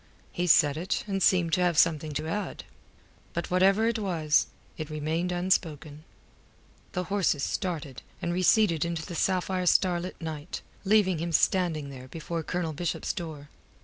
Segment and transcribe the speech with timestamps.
[0.31, 2.63] He said it, and seemed to have something to add.
[3.33, 6.05] But whatever it was, it remained unspoken.
[6.93, 12.41] The horses started, and receded into the sapphire starlit night, leaving him standing there before
[12.41, 13.49] Colonel Bishop's door.